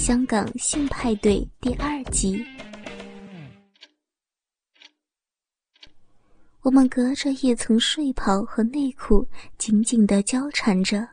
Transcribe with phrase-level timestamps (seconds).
[0.00, 2.42] 香港性派对》第二集。
[6.62, 9.28] 我们隔着一层睡袍和内裤
[9.58, 11.06] 紧紧的交缠着，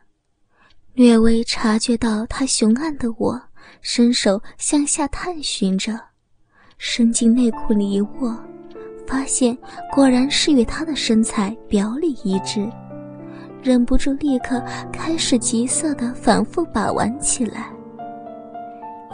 [0.93, 3.37] 略微察觉到他雄暗的我，
[3.81, 5.99] 伸手向下探寻着，
[6.77, 8.41] 伸进内裤里一握，
[9.05, 9.55] 发现
[9.91, 12.65] 果然是与他的身材表里一致。
[13.61, 14.63] 忍不住，立刻
[14.93, 17.69] 开始急色的反复把玩起来。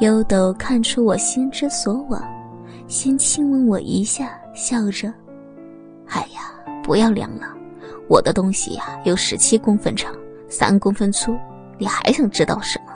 [0.04, 2.22] 优斗看出我心之所往，
[2.90, 5.08] 先亲吻我一下，笑着
[6.12, 6.52] ：“哎呀，
[6.84, 7.48] 不要量了，
[8.10, 10.14] 我的东西呀有十七公分长，
[10.50, 11.38] 三公分粗，
[11.78, 12.92] 你还想知道什么？”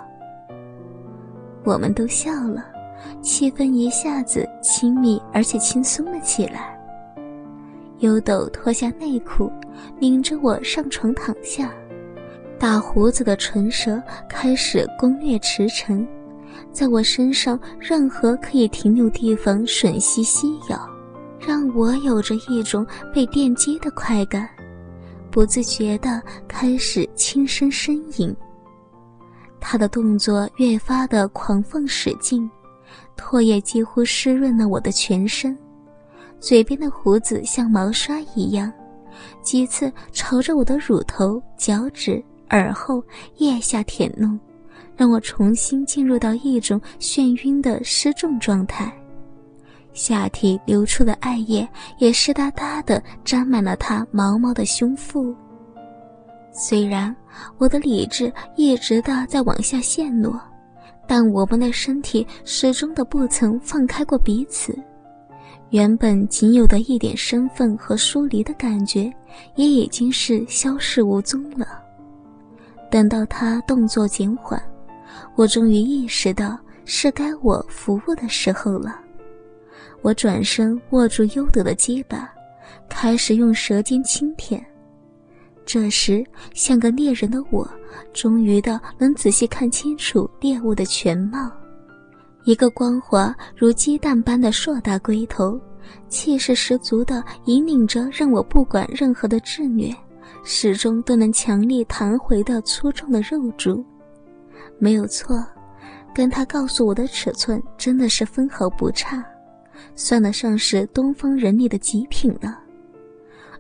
[1.64, 2.66] 我们都笑了，
[3.22, 6.78] 气氛一下子亲密而且轻松了起来。
[8.00, 9.50] 优斗脱下内裤，
[9.98, 11.72] 领着我上床躺下，
[12.60, 16.06] 大胡子的唇舌开始攻略驰骋，
[16.72, 20.90] 在我身上任何可以停留地方吮吸吸咬，
[21.40, 24.50] 让我有着一种被电击的快感，
[25.32, 28.36] 不自觉地开始轻声呻吟。
[29.60, 32.50] 他的动作越发的狂放使劲，
[33.18, 35.58] 唾液几乎湿润了我的全身。
[36.40, 38.72] 嘴边的胡子像毛刷一样，
[39.42, 43.04] 几次朝着我的乳头、脚趾、耳后、
[43.38, 44.40] 腋下舔弄，
[44.98, 48.92] 让我重新进入到一种眩晕的失重状态。
[49.94, 51.68] 下体流出的艾叶
[51.98, 55.34] 也湿哒哒的沾满了他毛毛的胸腹。
[56.52, 57.16] 虽然
[57.58, 60.40] 我的理智一直的在往下陷落，
[61.08, 64.78] 但我们的身体始终的不曾放开过彼此。
[65.72, 69.12] 原本仅有的一点身份和疏离的感觉，
[69.56, 71.68] 也已经是消失无踪了。
[72.90, 74.62] 等到他动作减缓，
[75.38, 79.00] 我终于意识到是该我服务的时候了。
[80.02, 82.28] 我转身握住优德的肩膀，
[82.90, 84.66] 开始用舌尖轻舔。
[85.64, 86.26] 这时，
[86.56, 87.70] 像个猎人的我，
[88.14, 91.52] 终于的能仔细看清楚猎物的全貌。
[92.44, 95.60] 一个光滑如鸡蛋般的硕大龟头，
[96.10, 99.94] 气势十足地引领着让我不管任何的自虐，
[100.44, 103.86] 始终都能强力弹回的粗壮的肉柱。
[104.80, 105.46] 没有错，
[106.14, 109.24] 跟他告诉我的尺寸真的是分毫不差，
[109.96, 112.60] 算得上是东方人里的极品了。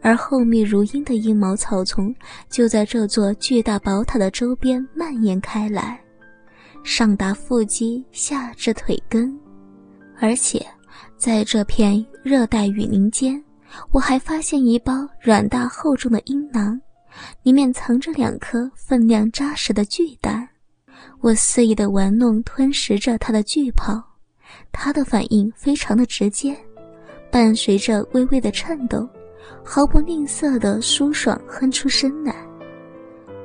[0.01, 2.13] 而厚密如鹰的阴毛草丛
[2.49, 5.99] 就在这座巨大宝塔的周边蔓延开来。
[6.83, 9.37] 上达腹肌，下至腿根，
[10.19, 10.65] 而且
[11.17, 13.43] 在这片热带雨林间，
[13.91, 16.79] 我还发现一包软大厚重的阴囊，
[17.41, 20.46] 里面藏着两颗分量扎实的巨蛋。
[21.21, 24.01] 我肆意的玩弄吞食着他的巨泡，
[24.71, 26.55] 他的反应非常的直接，
[27.31, 29.07] 伴随着微微的颤抖，
[29.63, 32.35] 毫不吝啬的舒爽哼出声来。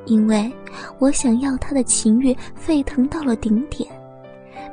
[0.05, 0.53] 因为
[0.99, 3.89] 我想要他的情欲沸腾到了顶点，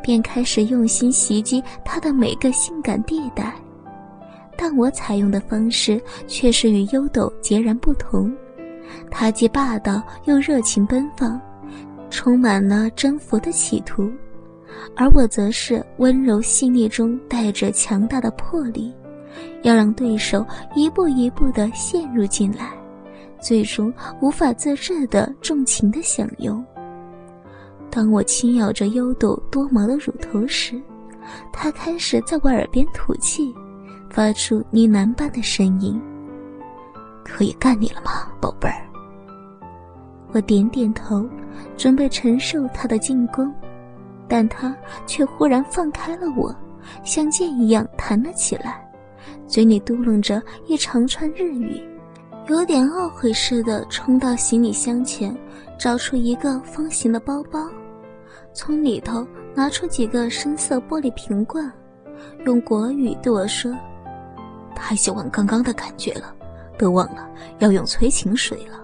[0.02, 3.54] 便开始用心袭击他的每个性感地带。
[4.58, 8.36] 但我采用的方式却是与优斗截然不同，
[9.10, 11.40] 他既霸道又热情奔放，
[12.10, 14.12] 充满了征服的企图；
[14.96, 18.94] 而我则是温柔细腻中带着强大的魄力，
[19.64, 22.72] 要让对手一步一步地陷入进来。
[23.42, 26.62] 最终无法自制的重情的享用。
[27.90, 30.80] 当我轻咬着优斗多毛的乳头时，
[31.54, 33.56] 他开始在我耳边吐气，
[34.10, 36.00] 发出呢喃般的声音
[37.24, 38.86] ：“可以干你了吗，宝贝儿？”
[40.34, 41.26] 我点点头，
[41.78, 43.54] 准备承受他的进攻，
[44.28, 44.76] 但他
[45.06, 46.56] 却忽然放开了我，
[47.04, 48.90] 像箭一样弹了起来，
[49.48, 51.82] 嘴里嘟囔着一长串日语。
[52.48, 55.36] 有点懊悔似的，冲到行李箱前，
[55.78, 57.60] 找出一个方形的包包，
[58.54, 61.72] 从里头拿出几个深色玻璃瓶罐，
[62.46, 63.72] 用国语对我说
[64.76, 66.34] ：“太喜欢刚刚的感觉了，
[66.76, 67.30] 都忘了
[67.60, 68.84] 要用催情水了。”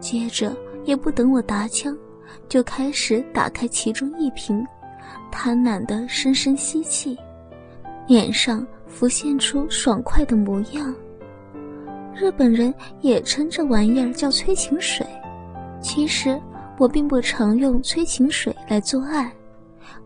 [0.00, 0.52] 接着
[0.84, 1.96] 也不等我答腔，
[2.48, 4.66] 就开始打开其中一瓶，
[5.30, 7.16] 贪婪的深深吸气，
[8.06, 10.94] 脸上浮现出爽快的模样。
[12.14, 15.06] 日本人也称这玩意儿叫催情水。
[15.80, 16.40] 其实
[16.78, 19.32] 我并不常用催情水来做爱，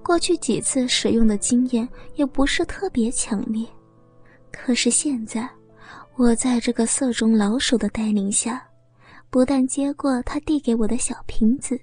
[0.02, 3.66] 过去几次使用的经验也不是特别强烈。
[4.50, 5.48] 可是现在，
[6.14, 8.66] 我在这个色中老手的带领下，
[9.30, 11.78] 不但接过他递给我的小瓶子，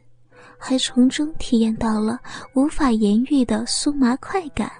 [0.57, 2.19] 还从中体验到了
[2.55, 4.71] 无法言喻的酥麻快感。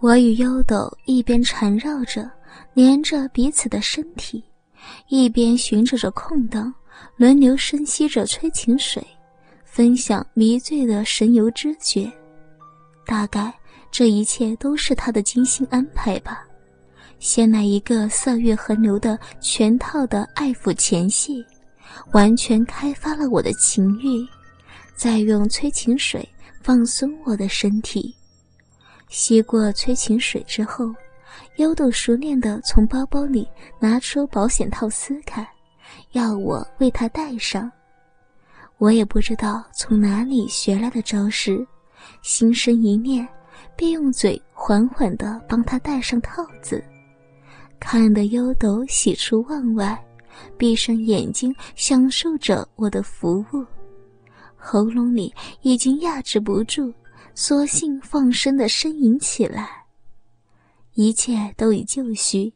[0.00, 2.30] 我与优斗一边缠绕着、
[2.74, 4.44] 粘着彼此的身体，
[5.08, 6.74] 一边寻找着空档，
[7.16, 9.02] 轮流深吸着催情水，
[9.64, 12.12] 分享迷醉的神游知觉。
[13.06, 13.52] 大概
[13.90, 16.44] 这一切都是他的精心安排吧。
[17.18, 21.42] 先来一个色欲横流的全套的爱抚前戏，
[22.12, 24.26] 完全开发了我的情欲。
[24.96, 26.28] 再用催情水
[26.62, 28.14] 放松我的身体，
[29.08, 30.94] 吸过催情水之后，
[31.56, 33.48] 优斗熟练地从包包里
[33.80, 35.46] 拿出保险套撕开，
[36.12, 37.70] 要我为他戴上。
[38.78, 41.66] 我也不知道从哪里学来的招式，
[42.22, 43.26] 心生一念，
[43.76, 46.82] 便用嘴缓缓地帮他戴上套子，
[47.80, 50.00] 看得优斗喜出望外，
[50.56, 53.64] 闭上眼睛享受着我的服务。
[54.56, 56.92] 喉咙里已经压制不住，
[57.34, 59.84] 索性放声的呻吟起来。
[60.94, 62.52] 一切都已就绪，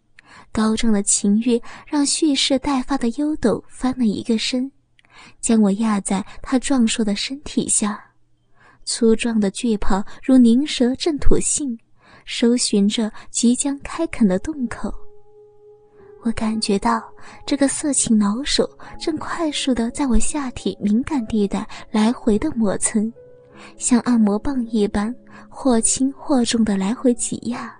[0.52, 4.70] 高涨的情欲让蓄势待发的优斗翻了一个身，
[5.40, 8.02] 将我压在他壮硕的身体下。
[8.84, 11.78] 粗壮的巨炮如灵蛇正吐信，
[12.25, 14.90] 搜寻着即将开垦的洞口。
[16.28, 17.02] 我感觉到
[17.46, 18.69] 这个色情老手
[19.00, 23.10] 正快速的在我下体敏感地带来回的磨蹭，
[23.78, 25.14] 像按摩棒一般，
[25.48, 27.75] 或轻或重的来回挤压，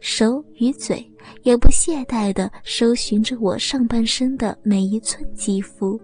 [0.00, 1.06] 手与嘴
[1.42, 6.00] 也不懈怠的搜寻着我上半身的每一寸肌肤，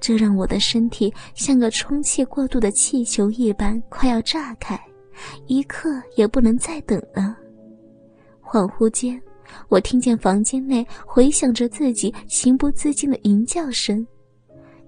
[0.00, 4.82] 这让我的身体像个充气过度的气球一般快要炸开，
[5.46, 7.36] 一刻也不能再等了。
[8.42, 9.20] 恍惚间。
[9.68, 14.06] 我听见房间内回响着自己情不自禁的吟叫声，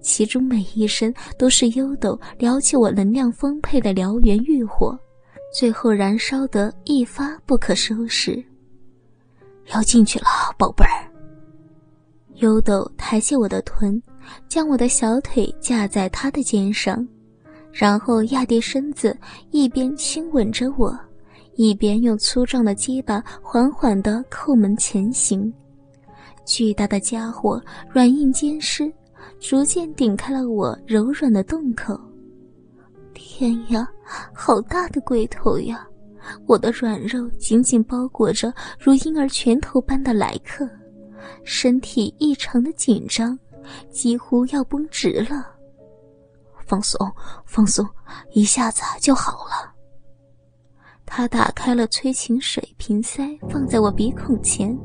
[0.01, 4.99] 其中每一声都是优斗撩起我能量丰沛的燎原欲火，
[5.53, 8.43] 最后燃烧得一发不可收拾。
[9.73, 10.27] 要进去了，
[10.59, 11.11] 宝贝儿。
[12.37, 14.03] 优斗抬起我的臀，
[14.49, 17.07] 将我的小腿架在他的肩上，
[17.73, 19.17] 然后压低身子，
[19.53, 20.99] 一边亲吻着我。
[21.57, 25.53] 一边用粗壮的鸡巴缓缓地叩门前行，
[26.45, 28.93] 巨大的家伙软硬兼施，
[29.41, 31.99] 逐渐顶开了我柔软的洞口。
[33.13, 33.89] 天呀，
[34.33, 35.87] 好大的龟头呀！
[36.47, 40.69] 我的软肉紧紧包裹着如婴儿拳头般的来客，
[41.45, 43.39] 身体异常的紧张，
[43.91, 45.47] 几乎要绷直了。
[46.67, 46.99] 放松，
[47.45, 47.87] 放松，
[48.33, 49.74] 一下子就好了。
[51.17, 54.77] 他打开了催情水瓶塞，放在我鼻孔前，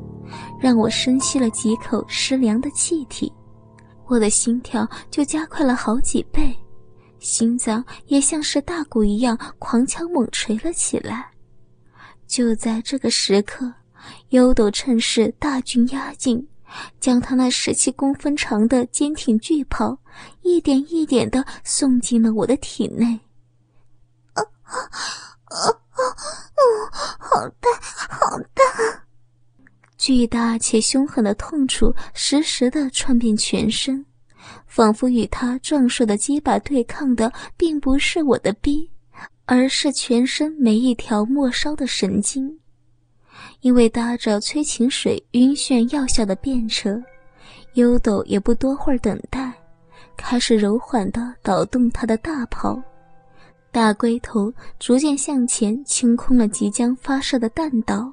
[0.62, 3.34] 让我深吸了几口湿凉的气体，
[4.06, 6.56] 我的心跳就加快了好几倍，
[7.18, 11.32] 心脏也像是大鼓一样狂敲猛捶了起来。
[12.28, 13.74] 就在这个时刻，
[14.30, 16.48] 优斗趁势大军压境，
[17.00, 19.98] 将他那十七公分长的坚挺巨炮
[20.44, 23.20] 一点一点地送进了我的体内。
[24.34, 24.78] 啊啊
[25.46, 25.89] 啊！
[26.60, 27.70] 哦，好大，
[28.10, 28.64] 好大！
[29.98, 34.06] 巨大且凶狠的痛楚时时的窜遍全身，
[34.66, 38.90] 仿佛与他壮硕的鸡巴对抗的，并不是我的逼，
[39.46, 42.60] 而是全身每一条末梢的神经。
[43.62, 47.02] 因为搭着催情水晕眩药效的便车，
[47.74, 49.54] 优斗也不多会儿等待，
[50.16, 52.82] 开始柔缓的捣动他的大炮。
[53.72, 58.12] 大龟头逐渐向前清空了即将发射的弹道，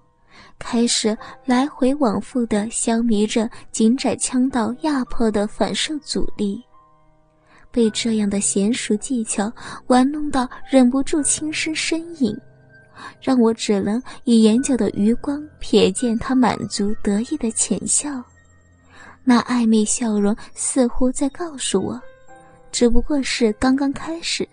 [0.59, 6.63] 开始来回往复地消弭着紧窄枪道压迫的反射阻力。
[7.71, 9.51] 被这样的娴熟技巧
[9.87, 12.37] 玩弄到忍不住轻声呻吟，
[13.21, 18.23] 让我只能以眼角的余光瞥见他满足得意的浅笑，
[19.25, 22.01] 那暧昧笑容似乎在告诉我，
[22.71, 24.47] 只不过是刚刚开始。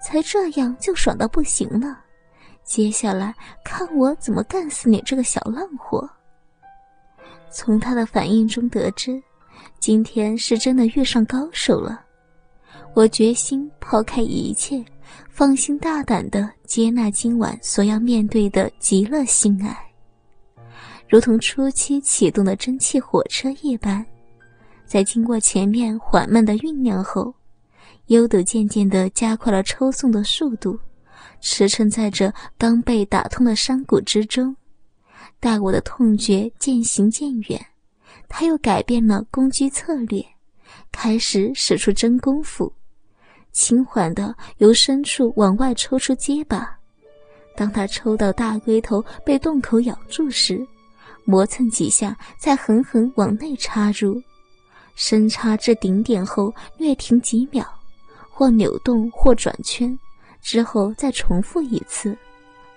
[0.00, 1.98] 才这样就爽到不行了，
[2.64, 3.34] 接下来
[3.64, 6.08] 看我怎么干死你这个小浪货！
[7.50, 9.20] 从他的反应中得知，
[9.80, 12.04] 今天是真的遇上高手了。
[12.94, 14.84] 我决心抛开一切，
[15.30, 19.76] 放心大胆的接纳今晚所要面对的极乐性爱，
[21.08, 24.04] 如同初期启动的蒸汽火车一般，
[24.84, 27.34] 在经过前面缓慢的酝酿后。
[28.06, 30.78] 优斗渐渐地加快了抽送的速度，
[31.40, 34.54] 驰骋在这刚被打通的山谷之中。
[35.40, 37.66] 待我的痛觉渐行渐远，
[38.28, 40.24] 他又改变了攻击策略，
[40.90, 42.72] 开始使出真功夫，
[43.52, 46.78] 轻缓的由深处往外抽出结巴。
[47.56, 50.64] 当他抽到大龟头被洞口咬住时，
[51.24, 54.22] 磨蹭几下，再狠狠往内插入，
[54.94, 57.66] 深插至顶点后略停几秒，
[58.36, 59.98] 或扭动或转圈，
[60.42, 62.14] 之后再重复一次。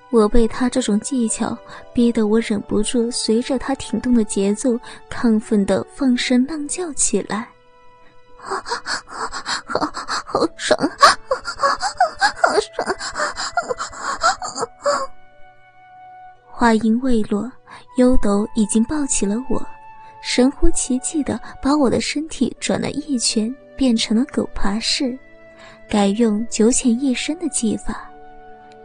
[0.09, 1.55] 我被他这种技巧
[1.93, 7.49] 逼得我忍不住随着他挺动的节奏亢奋地放声浪叫起来，
[8.37, 8.55] 好，
[10.25, 10.79] 好爽，
[12.41, 12.95] 好爽！
[16.47, 17.51] 话音未落，
[17.97, 19.61] 幽斗已经抱起了我，
[20.21, 25.19] 神乎其技地把我的身体转了一圈，变成了狗爬式，
[25.89, 28.09] 改用九浅一深的技法，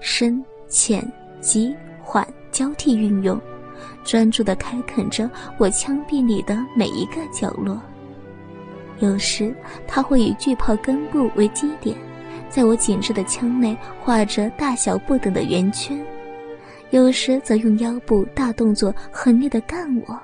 [0.01, 0.43] 深。
[0.67, 1.07] 浅、
[1.41, 3.41] 急、缓交替运用，
[4.03, 7.81] 专注地开垦着我枪臂里的每一个角落。
[8.99, 9.55] 有时
[9.87, 11.97] 他会以巨炮根部为基点，
[12.49, 15.97] 在我紧致的枪内画着大小不等的圆圈；
[16.91, 20.19] 有时则用腰部大动作狠烈地干我；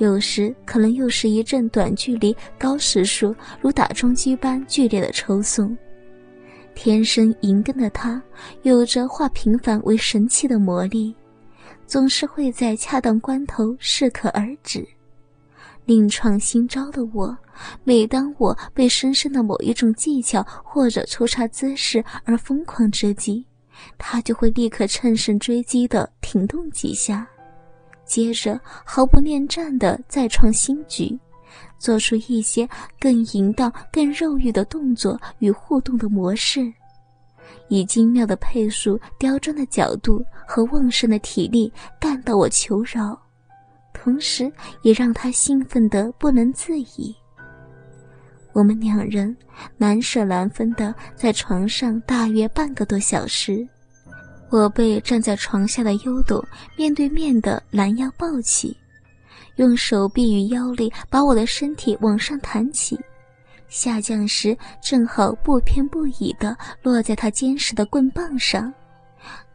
[0.00, 5.76] 有时可能又是一阵短距离高时速，如打桩机般剧烈的抽送。
[6.74, 8.20] 天生银根的他，
[8.62, 11.14] 有着化平凡为神奇的魔力，
[11.86, 14.88] 总是会在恰当关头适可而止。
[15.84, 17.36] 另创新招的我，
[17.84, 23.44] 每当我被深深的某一种技巧或者抽插姿势而疯狂之际，
[23.98, 27.28] 他就会立刻乘胜追击的停动几下，
[28.10, 31.16] 接着毫不恋战的再创新局。
[31.78, 36.60] 做出一些更淫荡、更肉欲的动作与互动的模式，
[37.68, 43.18] 以精妙的配速、刁钻的角度和旺盛的体力干到我求饶，
[43.94, 44.52] 同时
[44.82, 47.14] 也让他兴奋得不能自已。
[48.52, 49.34] 我们两人
[49.78, 53.66] 难舍难分的在床上大约半个多小时，
[54.50, 56.44] 我被站在床下的优斗
[56.76, 58.76] 面对面的拦腰抱起。
[59.56, 62.98] 用手臂与腰力把我的身体往上弹起，
[63.68, 68.72] 下降时正好不偏不倚地落在他坚实的棍棒上。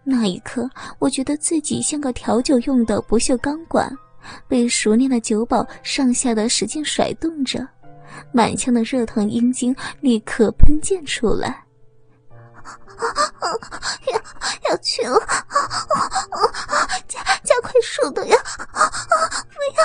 [0.04, 3.92] 那一刻，我觉得自己像个调酒用的不锈钢管，
[4.48, 7.68] 被熟练的酒保上下的使劲甩动着，
[8.32, 11.65] 满腔的热腾阴茎立刻喷溅出来。
[14.12, 15.20] 要要去了，
[17.08, 18.38] 加加快速度呀！
[19.50, 19.84] 不要，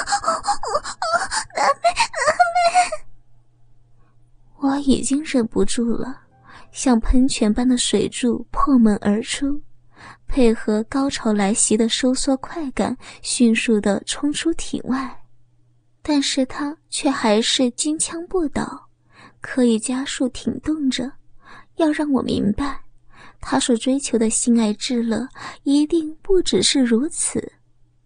[1.56, 3.06] 南妹南妹！
[4.58, 6.20] 我已经忍不住了，
[6.72, 9.60] 像喷泉般的水柱破门而出，
[10.26, 15.16] 配合高潮来袭的收缩快感，迅速的冲出体外。
[16.02, 18.88] 但是他却还是金枪不倒，
[19.40, 21.12] 可以加速挺动着，
[21.76, 22.80] 要让我明白。
[23.40, 25.28] 他所追求的性爱之乐，
[25.62, 27.52] 一定不只是如此。